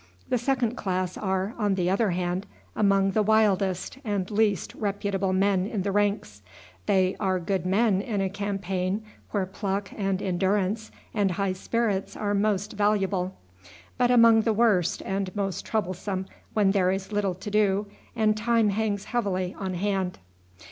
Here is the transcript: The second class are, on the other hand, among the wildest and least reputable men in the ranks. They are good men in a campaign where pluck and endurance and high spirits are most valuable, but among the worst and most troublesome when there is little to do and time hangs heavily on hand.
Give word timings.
The 0.29 0.39
second 0.39 0.73
class 0.75 1.15
are, 1.15 1.53
on 1.59 1.75
the 1.75 1.87
other 1.87 2.09
hand, 2.09 2.47
among 2.75 3.11
the 3.11 3.21
wildest 3.21 3.99
and 4.03 4.31
least 4.31 4.73
reputable 4.73 5.31
men 5.31 5.67
in 5.67 5.83
the 5.83 5.91
ranks. 5.91 6.41
They 6.87 7.15
are 7.19 7.39
good 7.39 7.67
men 7.67 8.01
in 8.01 8.19
a 8.19 8.27
campaign 8.27 9.03
where 9.29 9.45
pluck 9.45 9.91
and 9.95 10.19
endurance 10.19 10.89
and 11.13 11.29
high 11.29 11.53
spirits 11.53 12.17
are 12.17 12.33
most 12.33 12.73
valuable, 12.73 13.35
but 13.99 14.09
among 14.09 14.41
the 14.41 14.53
worst 14.53 15.03
and 15.05 15.35
most 15.35 15.67
troublesome 15.67 16.25
when 16.55 16.71
there 16.71 16.89
is 16.89 17.11
little 17.11 17.35
to 17.35 17.51
do 17.51 17.85
and 18.15 18.35
time 18.35 18.69
hangs 18.69 19.03
heavily 19.03 19.55
on 19.59 19.75
hand. 19.75 20.17